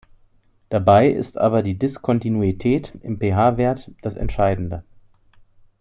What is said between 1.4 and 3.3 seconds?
die Diskontinuität im